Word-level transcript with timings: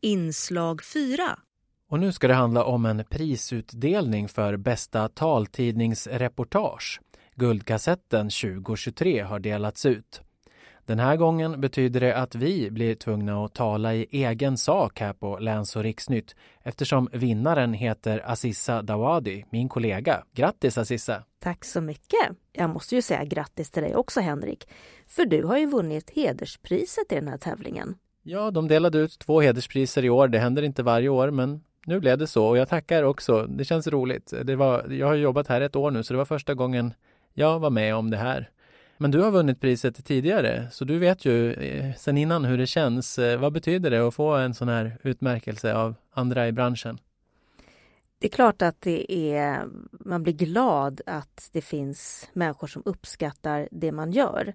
Inslag 0.00 0.82
4 0.84 1.38
Och 1.90 2.00
nu 2.00 2.12
ska 2.12 2.28
det 2.28 2.34
handla 2.34 2.64
om 2.64 2.86
en 2.86 3.04
prisutdelning 3.10 4.28
för 4.28 4.56
bästa 4.56 5.08
taltidningsreportage. 5.08 7.00
Guldkassetten 7.34 8.30
2023 8.30 9.20
har 9.20 9.38
delats 9.38 9.86
ut. 9.86 10.22
Den 10.86 10.98
här 10.98 11.16
gången 11.16 11.60
betyder 11.60 12.00
det 12.00 12.16
att 12.16 12.34
vi 12.34 12.70
blir 12.70 12.94
tvungna 12.94 13.44
att 13.44 13.54
tala 13.54 13.94
i 13.94 14.06
egen 14.10 14.58
sak 14.58 15.00
här 15.00 15.12
på 15.12 15.38
Läns 15.38 15.76
och 15.76 15.82
riksnytt 15.82 16.36
eftersom 16.62 17.08
vinnaren 17.12 17.72
heter 17.72 18.30
Aziza 18.30 18.82
Dawadi, 18.82 19.44
min 19.50 19.68
kollega. 19.68 20.24
Grattis 20.32 20.78
Aziza! 20.78 21.24
Tack 21.40 21.64
så 21.64 21.80
mycket! 21.80 22.28
Jag 22.52 22.70
måste 22.70 22.94
ju 22.94 23.02
säga 23.02 23.24
grattis 23.24 23.70
till 23.70 23.82
dig 23.82 23.96
också 23.96 24.20
Henrik, 24.20 24.68
för 25.06 25.24
du 25.24 25.44
har 25.44 25.58
ju 25.58 25.66
vunnit 25.66 26.10
hederspriset 26.10 27.12
i 27.12 27.14
den 27.14 27.28
här 27.28 27.38
tävlingen. 27.38 27.96
Ja, 28.30 28.50
de 28.50 28.68
delade 28.68 28.98
ut 28.98 29.18
två 29.18 29.40
hederspriser 29.40 30.04
i 30.04 30.10
år. 30.10 30.28
Det 30.28 30.38
händer 30.38 30.62
inte 30.62 30.82
varje 30.82 31.08
år, 31.08 31.30
men 31.30 31.60
nu 31.86 32.00
blev 32.00 32.18
det 32.18 32.26
så 32.26 32.46
och 32.46 32.58
jag 32.58 32.68
tackar 32.68 33.02
också. 33.02 33.46
Det 33.46 33.64
känns 33.64 33.86
roligt. 33.86 34.32
Det 34.44 34.56
var, 34.56 34.90
jag 34.90 35.06
har 35.06 35.14
jobbat 35.14 35.48
här 35.48 35.60
ett 35.60 35.76
år 35.76 35.90
nu, 35.90 36.02
så 36.02 36.12
det 36.12 36.18
var 36.18 36.24
första 36.24 36.54
gången 36.54 36.94
jag 37.34 37.58
var 37.58 37.70
med 37.70 37.94
om 37.94 38.10
det 38.10 38.16
här. 38.16 38.50
Men 38.96 39.10
du 39.10 39.20
har 39.20 39.30
vunnit 39.30 39.60
priset 39.60 40.04
tidigare, 40.04 40.68
så 40.72 40.84
du 40.84 40.98
vet 40.98 41.24
ju 41.24 41.52
eh, 41.52 41.94
sen 41.94 42.18
innan 42.18 42.44
hur 42.44 42.58
det 42.58 42.66
känns. 42.66 43.18
Eh, 43.18 43.40
vad 43.40 43.52
betyder 43.52 43.90
det 43.90 44.08
att 44.08 44.14
få 44.14 44.34
en 44.34 44.54
sån 44.54 44.68
här 44.68 44.98
utmärkelse 45.02 45.74
av 45.74 45.94
andra 46.10 46.48
i 46.48 46.52
branschen? 46.52 46.98
Det 48.18 48.26
är 48.26 48.30
klart 48.30 48.62
att 48.62 48.80
det 48.80 49.12
är, 49.12 49.68
man 49.90 50.22
blir 50.22 50.34
glad 50.34 51.00
att 51.06 51.48
det 51.52 51.60
finns 51.60 52.28
människor 52.32 52.66
som 52.66 52.82
uppskattar 52.84 53.68
det 53.70 53.92
man 53.92 54.12
gör. 54.12 54.54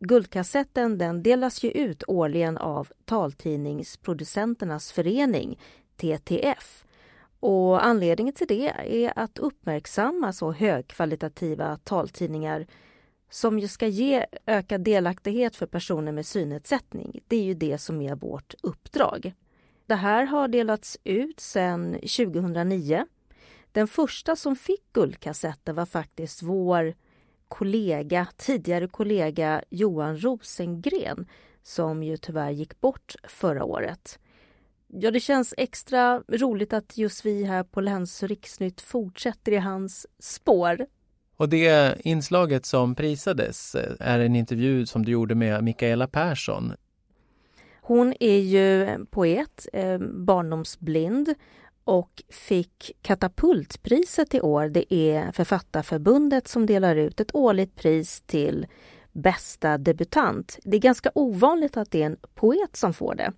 Guldkassetten 0.00 0.98
den 0.98 1.22
delas 1.22 1.64
ju 1.64 1.70
ut 1.70 2.02
årligen 2.06 2.58
av 2.58 2.88
Taltidningsproducenternas 3.04 4.92
förening, 4.92 5.58
TTF. 5.96 6.84
Och 7.40 7.84
anledningen 7.84 8.34
till 8.34 8.46
det 8.46 8.68
är 9.04 9.12
att 9.16 9.38
uppmärksamma 9.38 10.32
så 10.32 10.52
högkvalitativa 10.52 11.78
taltidningar 11.84 12.66
som 13.30 13.58
ju 13.58 13.68
ska 13.68 13.86
ge 13.86 14.26
ökad 14.46 14.80
delaktighet 14.80 15.56
för 15.56 15.66
personer 15.66 16.12
med 16.12 16.26
synnedsättning. 16.26 17.20
Det 17.28 17.36
är 17.36 17.42
ju 17.42 17.54
det 17.54 17.78
som 17.78 18.00
är 18.00 18.14
vårt 18.14 18.54
uppdrag. 18.62 19.34
Det 19.86 19.94
här 19.94 20.24
har 20.24 20.48
delats 20.48 20.98
ut 21.04 21.40
sedan 21.40 21.92
2009. 21.92 23.06
Den 23.72 23.88
första 23.88 24.36
som 24.36 24.56
fick 24.56 24.92
guldkassetten 24.92 25.74
var 25.74 25.86
faktiskt 25.86 26.42
vår 26.42 26.94
kollega, 27.50 28.26
tidigare 28.36 28.88
kollega 28.88 29.62
Johan 29.70 30.16
Rosengren 30.22 31.26
som 31.62 32.02
ju 32.02 32.16
tyvärr 32.16 32.50
gick 32.50 32.80
bort 32.80 33.14
förra 33.24 33.64
året. 33.64 34.18
Ja, 34.86 35.10
det 35.10 35.20
känns 35.20 35.54
extra 35.56 36.22
roligt 36.28 36.72
att 36.72 36.98
just 36.98 37.26
vi 37.26 37.44
här 37.44 37.62
på 37.62 37.80
Läns 37.80 38.22
och 38.22 38.28
riksnytt 38.28 38.80
fortsätter 38.80 39.52
i 39.52 39.56
hans 39.56 40.06
spår. 40.18 40.86
Och 41.36 41.48
det 41.48 41.96
inslaget 42.04 42.66
som 42.66 42.94
prisades 42.94 43.74
eh, 43.74 43.92
är 44.00 44.18
en 44.18 44.36
intervju 44.36 44.86
som 44.86 45.04
du 45.04 45.12
gjorde 45.12 45.34
med 45.34 45.64
Mikaela 45.64 46.06
Persson. 46.06 46.72
Hon 47.80 48.14
är 48.20 48.38
ju 48.38 48.88
poet, 49.10 49.68
eh, 49.72 49.98
barndomsblind 49.98 51.34
och 51.84 52.22
fick 52.28 52.92
Katapultpriset 53.02 54.34
i 54.34 54.40
år. 54.40 54.68
Det 54.68 54.94
är 54.94 55.32
Författarförbundet 55.32 56.48
som 56.48 56.66
delar 56.66 56.96
ut 56.96 57.20
ett 57.20 57.34
årligt 57.34 57.76
pris 57.76 58.20
till 58.20 58.66
bästa 59.12 59.78
debutant. 59.78 60.58
Det 60.62 60.76
är 60.76 60.80
ganska 60.80 61.10
ovanligt 61.14 61.76
att 61.76 61.90
det 61.90 62.02
är 62.02 62.06
en 62.06 62.18
poet 62.34 62.76
som 62.76 62.94
får 62.94 63.14
det. 63.14 63.32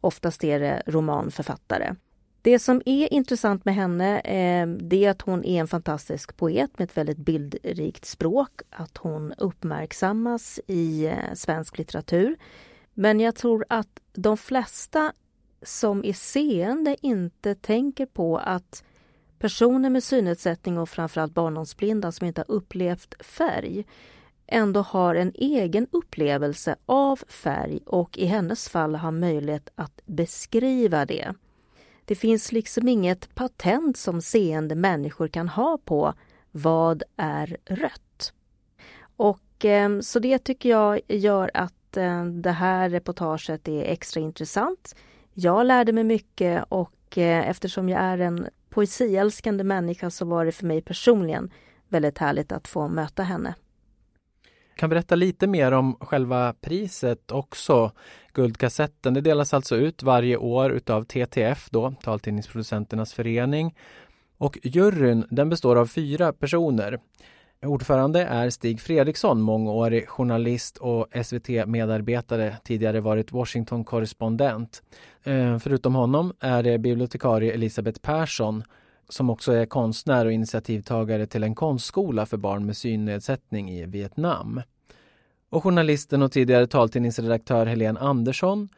Oftast 0.00 0.44
är 0.44 0.60
det 0.60 0.82
romanförfattare. 0.86 1.94
Det 2.42 2.58
som 2.58 2.82
är 2.86 3.12
intressant 3.12 3.64
med 3.64 3.74
henne 3.74 4.20
eh, 4.20 4.66
det 4.66 5.04
är 5.04 5.10
att 5.10 5.22
hon 5.22 5.44
är 5.44 5.60
en 5.60 5.68
fantastisk 5.68 6.36
poet 6.36 6.78
med 6.78 6.84
ett 6.84 6.96
väldigt 6.96 7.18
bildrikt 7.18 8.04
språk, 8.04 8.60
att 8.70 8.96
hon 8.96 9.32
uppmärksammas 9.32 10.60
i 10.66 11.06
eh, 11.06 11.34
svensk 11.34 11.78
litteratur. 11.78 12.36
Men 12.94 13.20
jag 13.20 13.34
tror 13.34 13.64
att 13.68 14.00
de 14.12 14.36
flesta 14.36 15.12
som 15.62 16.04
är 16.04 16.12
seende 16.12 16.96
inte 17.00 17.54
tänker 17.54 18.06
på 18.06 18.38
att 18.38 18.84
personer 19.38 19.90
med 19.90 20.04
synnedsättning 20.04 20.78
och 20.78 20.88
framförallt 20.88 21.34
barndomsblinda 21.34 22.12
som 22.12 22.26
inte 22.26 22.40
har 22.40 22.54
upplevt 22.54 23.14
färg 23.24 23.84
ändå 24.50 24.80
har 24.80 25.14
en 25.14 25.32
egen 25.34 25.86
upplevelse 25.90 26.76
av 26.86 27.16
färg 27.28 27.80
och 27.86 28.18
i 28.18 28.26
hennes 28.26 28.68
fall 28.68 28.94
har 28.94 29.10
möjlighet 29.10 29.70
att 29.74 30.00
beskriva 30.06 31.06
det. 31.06 31.34
Det 32.04 32.14
finns 32.14 32.52
liksom 32.52 32.88
inget 32.88 33.34
patent 33.34 33.96
som 33.96 34.22
seende 34.22 34.74
människor 34.74 35.28
kan 35.28 35.48
ha 35.48 35.78
på 35.84 36.14
vad 36.50 37.02
är 37.16 37.56
rött. 37.64 38.32
Och 39.16 39.64
ehm, 39.64 40.02
så 40.02 40.18
det 40.18 40.38
tycker 40.38 40.68
jag 40.68 41.00
gör 41.08 41.50
att 41.54 41.96
ehm, 41.96 42.42
det 42.42 42.50
här 42.50 42.90
reportaget 42.90 43.68
är 43.68 43.82
extra 43.82 44.20
intressant. 44.20 44.94
Jag 45.34 45.66
lärde 45.66 45.92
mig 45.92 46.04
mycket 46.04 46.64
och 46.68 47.18
eh, 47.18 47.48
eftersom 47.48 47.88
jag 47.88 48.00
är 48.00 48.18
en 48.18 48.48
poesiälskande 48.70 49.64
människa 49.64 50.10
så 50.10 50.24
var 50.24 50.44
det 50.44 50.52
för 50.52 50.66
mig 50.66 50.82
personligen 50.82 51.50
väldigt 51.88 52.18
härligt 52.18 52.52
att 52.52 52.68
få 52.68 52.88
möta 52.88 53.22
henne 53.22 53.54
kan 54.80 54.90
berätta 54.90 55.14
lite 55.14 55.46
mer 55.46 55.72
om 55.72 55.96
själva 56.00 56.54
priset 56.60 57.30
också. 57.30 57.92
Guldkassetten, 58.32 59.14
det 59.14 59.20
delas 59.20 59.54
alltså 59.54 59.76
ut 59.76 60.02
varje 60.02 60.36
år 60.36 60.70
utav 60.72 61.04
TTF 61.04 61.70
då, 61.70 61.94
Taltidningsproducenternas 62.02 63.12
förening. 63.12 63.74
Och 64.38 64.58
juryn, 64.62 65.26
den 65.30 65.48
består 65.48 65.76
av 65.76 65.86
fyra 65.86 66.32
personer. 66.32 66.98
Ordförande 67.66 68.24
är 68.24 68.50
Stig 68.50 68.80
Fredriksson, 68.80 69.40
mångårig 69.40 70.08
journalist 70.08 70.76
och 70.76 71.06
SVT-medarbetare, 71.24 72.56
tidigare 72.64 73.00
varit 73.00 73.32
Washington-korrespondent. 73.32 74.82
Eh, 75.22 75.58
förutom 75.58 75.94
honom 75.94 76.32
är 76.40 76.62
det 76.62 76.78
bibliotekarie 76.78 77.52
Elisabeth 77.52 78.00
Persson 78.00 78.62
som 79.08 79.30
också 79.30 79.52
är 79.52 79.66
konstnär 79.66 80.26
och 80.26 80.32
initiativtagare 80.32 81.26
till 81.26 81.42
en 81.42 81.54
konstskola 81.54 82.26
för 82.26 82.36
barn 82.36 82.66
med 82.66 82.76
synnedsättning 82.76 83.70
i 83.70 83.86
Vietnam. 83.86 84.62
Och 85.50 85.62
journalisten 85.62 86.22
och 86.22 86.32
tidigare 86.32 86.66
taltidningsredaktör 86.66 87.66
Helene 87.66 88.00
Andersson 88.00 88.68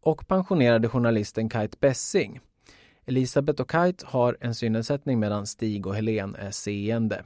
och 0.00 0.28
pensionerade 0.28 0.88
journalisten 0.88 1.50
Kite 1.50 1.76
Bessing. 1.80 2.40
Elisabeth 3.06 3.62
och 3.62 3.70
Kite 3.72 4.06
har 4.08 4.36
en 4.40 4.54
synnedsättning 4.54 5.20
medan 5.20 5.46
Stig 5.46 5.86
och 5.86 5.94
Helene 5.94 6.38
är 6.38 6.50
seende. 6.50 7.24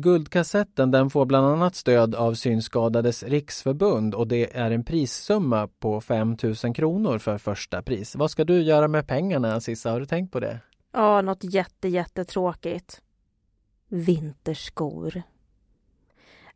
Guldkassetten 0.00 0.90
den 0.90 1.10
får 1.10 1.26
bland 1.26 1.46
annat 1.46 1.74
stöd 1.74 2.14
av 2.14 2.34
Synskadades 2.34 3.22
riksförbund 3.22 4.14
och 4.14 4.28
det 4.28 4.56
är 4.56 4.70
en 4.70 4.84
prissumma 4.84 5.68
på 5.68 6.00
5 6.00 6.36
000 6.64 6.74
kronor 6.74 7.18
för 7.18 7.38
första 7.38 7.82
pris. 7.82 8.16
Vad 8.16 8.30
ska 8.30 8.44
du 8.44 8.62
göra 8.62 8.88
med 8.88 9.06
pengarna 9.06 9.60
Sissa? 9.60 9.90
Har 9.90 10.00
du 10.00 10.06
tänkt 10.06 10.32
på 10.32 10.40
det? 10.40 10.60
Ja, 10.92 11.22
något 11.22 11.44
jätte, 11.44 11.88
jättetråkigt. 11.88 13.02
Vinterskor. 13.88 15.22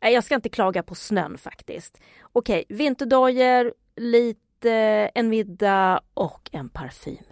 Nej, 0.01 0.13
jag 0.13 0.23
ska 0.23 0.35
inte 0.35 0.49
klaga 0.49 0.83
på 0.83 0.95
snön 0.95 1.37
faktiskt. 1.37 1.97
Okej, 2.33 2.63
vinterdojor, 2.69 3.73
lite, 3.95 4.71
en 5.15 5.29
middag 5.29 6.01
och 6.13 6.49
en 6.51 6.69
parfym. 6.69 7.23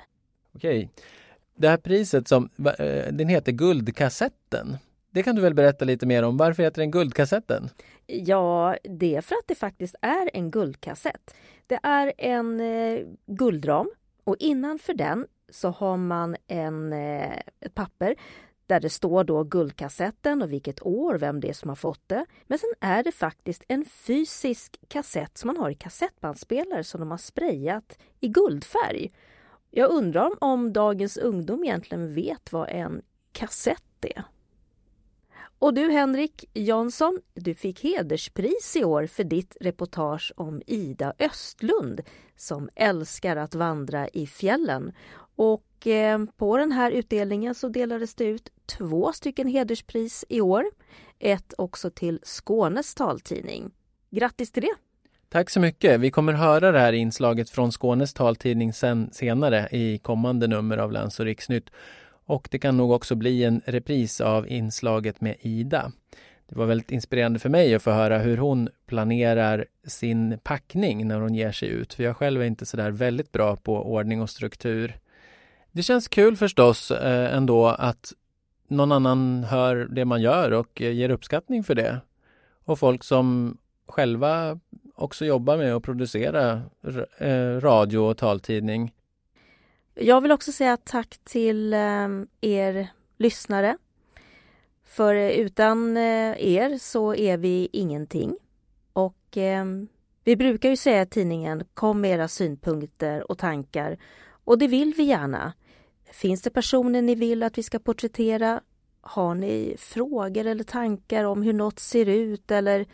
Okej. 0.55 0.89
Det 1.55 1.69
här 1.69 1.77
priset 1.77 2.27
som, 2.27 2.49
eh, 2.79 3.13
den 3.13 3.27
heter 3.27 3.51
Guldkassetten. 3.51 4.77
Det 5.11 5.23
kan 5.23 5.35
du 5.35 5.41
väl 5.41 5.53
berätta 5.53 5.85
lite 5.85 6.05
mer 6.05 6.23
om. 6.23 6.37
Varför 6.37 6.63
heter 6.63 6.81
den 6.81 6.91
Guldkassetten? 6.91 7.69
Ja, 8.07 8.77
det 8.83 9.15
är 9.15 9.21
för 9.21 9.35
att 9.35 9.47
det 9.47 9.55
faktiskt 9.55 9.95
är 10.01 10.29
en 10.33 10.51
guldkassett. 10.51 11.35
Det 11.67 11.79
är 11.83 12.13
en 12.17 12.59
eh, 12.59 12.99
guldram 13.25 13.89
och 14.23 14.35
innanför 14.39 14.93
den 14.93 15.27
så 15.49 15.69
har 15.69 15.97
man 15.97 16.35
en, 16.47 16.93
eh, 16.93 17.37
ett 17.59 17.75
papper 17.75 18.15
där 18.67 18.79
det 18.79 18.89
står 18.89 19.23
då 19.23 19.43
guldkassetten 19.43 20.41
och 20.41 20.51
vilket 20.51 20.85
år, 20.85 21.17
vem 21.17 21.39
det 21.39 21.49
är 21.49 21.53
som 21.53 21.69
har 21.69 21.75
fått 21.75 22.09
det. 22.09 22.25
Men 22.47 22.59
sen 22.59 22.73
är 22.79 23.03
det 23.03 23.11
faktiskt 23.11 23.63
en 23.67 23.85
fysisk 23.85 24.77
kassett 24.87 25.37
som 25.37 25.47
man 25.47 25.57
har 25.57 25.69
i 25.69 25.75
kassettbandspelare 25.75 26.83
som 26.83 26.99
de 26.99 27.11
har 27.11 27.17
sprayat 27.17 27.97
i 28.19 28.27
guldfärg. 28.27 29.11
Jag 29.71 29.89
undrar 29.89 30.43
om 30.43 30.73
dagens 30.73 31.17
ungdom 31.17 31.63
egentligen 31.63 32.13
vet 32.13 32.51
vad 32.51 32.69
en 32.69 33.01
kassett 33.31 34.05
är. 34.05 34.23
Och 35.59 35.73
du 35.73 35.91
Henrik 35.91 36.45
Jansson, 36.53 37.19
du 37.33 37.53
fick 37.53 37.83
hederspris 37.83 38.75
i 38.75 38.83
år 38.83 39.05
för 39.05 39.23
ditt 39.23 39.57
reportage 39.61 40.33
om 40.35 40.61
Ida 40.67 41.13
Östlund 41.19 42.01
som 42.35 42.69
älskar 42.75 43.35
att 43.35 43.55
vandra 43.55 44.07
i 44.07 44.27
fjällen. 44.27 44.91
Och 45.35 45.87
eh, 45.87 46.25
på 46.37 46.57
den 46.57 46.71
här 46.71 46.91
utdelningen 46.91 47.55
så 47.55 47.69
delades 47.69 48.15
det 48.15 48.25
ut 48.25 48.49
två 48.65 49.13
stycken 49.13 49.47
hederspris 49.47 50.25
i 50.29 50.41
år. 50.41 50.65
Ett 51.19 51.53
också 51.57 51.89
till 51.89 52.19
Skånes 52.23 52.95
taltidning. 52.95 53.71
Grattis 54.09 54.51
till 54.51 54.63
det! 54.63 54.75
Tack 55.29 55.49
så 55.49 55.59
mycket. 55.59 55.99
Vi 55.99 56.11
kommer 56.11 56.33
höra 56.33 56.71
det 56.71 56.79
här 56.79 56.93
inslaget 56.93 57.49
från 57.49 57.71
Skånes 57.71 58.13
taltidning 58.13 58.73
sen, 58.73 59.09
senare 59.11 59.67
i 59.71 59.97
kommande 59.97 60.47
nummer 60.47 60.77
av 60.77 60.91
Läns 60.91 61.19
och 61.19 61.25
riksnytt. 61.25 61.69
Och 62.29 62.47
det 62.51 62.59
kan 62.59 62.77
nog 62.77 62.91
också 62.91 63.15
bli 63.15 63.43
en 63.43 63.61
repris 63.65 64.21
av 64.21 64.47
inslaget 64.47 65.21
med 65.21 65.35
Ida. 65.39 65.91
Det 66.49 66.55
var 66.55 66.65
väldigt 66.65 66.91
inspirerande 66.91 67.39
för 67.39 67.49
mig 67.49 67.75
att 67.75 67.83
få 67.83 67.91
höra 67.91 68.17
hur 68.17 68.37
hon 68.37 68.69
planerar 68.85 69.65
sin 69.87 70.39
packning 70.43 71.07
när 71.07 71.19
hon 71.19 71.35
ger 71.35 71.51
sig 71.51 71.69
ut. 71.69 71.93
För 71.93 72.03
jag 72.03 72.17
själv 72.17 72.41
är 72.41 72.45
inte 72.45 72.65
så 72.65 72.77
där 72.77 72.91
väldigt 72.91 73.31
bra 73.31 73.55
på 73.55 73.93
ordning 73.93 74.21
och 74.21 74.29
struktur. 74.29 74.97
Det 75.71 75.83
känns 75.83 76.07
kul 76.07 76.37
förstås 76.37 76.91
eh, 76.91 77.35
ändå 77.35 77.67
att 77.67 78.13
någon 78.67 78.91
annan 78.91 79.43
hör 79.43 79.75
det 79.75 80.05
man 80.05 80.21
gör 80.21 80.51
och 80.51 80.81
eh, 80.81 80.91
ger 80.91 81.09
uppskattning 81.09 81.63
för 81.63 81.75
det. 81.75 82.01
Och 82.65 82.79
folk 82.79 83.03
som 83.03 83.57
själva 83.87 84.59
också 84.95 85.25
jobbar 85.25 85.57
med 85.57 85.75
att 85.75 85.83
producera 85.83 86.61
eh, 87.17 87.61
radio 87.61 87.97
och 87.97 88.17
taltidning. 88.17 88.93
Jag 90.01 90.21
vill 90.21 90.31
också 90.31 90.51
säga 90.51 90.77
tack 90.77 91.17
till 91.23 91.73
ehm, 91.73 92.27
er 92.41 92.87
lyssnare. 93.17 93.77
För 94.85 95.15
eh, 95.15 95.29
utan 95.29 95.97
eh, 95.97 96.35
er 96.37 96.77
så 96.77 97.15
är 97.15 97.37
vi 97.37 97.69
ingenting. 97.73 98.37
Och 98.93 99.37
ehm, 99.37 99.87
vi 100.23 100.35
brukar 100.35 100.69
ju 100.69 100.75
säga 100.75 101.01
i 101.01 101.05
tidningen 101.05 101.63
Kom 101.73 102.01
med 102.01 102.11
era 102.11 102.27
synpunkter 102.27 103.31
och 103.31 103.37
tankar. 103.37 103.97
Och 104.43 104.57
det 104.57 104.67
vill 104.67 104.93
vi 104.97 105.03
gärna. 105.03 105.53
Finns 106.11 106.41
det 106.41 106.49
personer 106.49 107.01
ni 107.01 107.15
vill 107.15 107.43
att 107.43 107.57
vi 107.57 107.63
ska 107.63 107.79
porträttera? 107.79 108.61
Har 109.01 109.35
ni 109.35 109.75
frågor 109.79 110.45
eller 110.45 110.63
tankar 110.63 111.23
om 111.23 111.41
hur 111.41 111.53
något 111.53 111.79
ser 111.79 112.05
ut 112.05 112.51
eller 112.51 112.85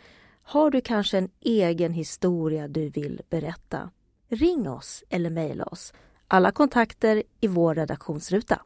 har 0.42 0.70
du 0.70 0.80
kanske 0.80 1.18
en 1.18 1.28
egen 1.40 1.92
historia 1.92 2.68
du 2.68 2.88
vill 2.88 3.22
berätta? 3.28 3.90
Ring 4.28 4.68
oss 4.68 5.04
eller 5.10 5.30
mejla 5.30 5.64
oss. 5.64 5.92
Alla 6.28 6.52
kontakter 6.52 7.22
i 7.40 7.48
vår 7.48 7.74
redaktionsruta. 7.74 8.62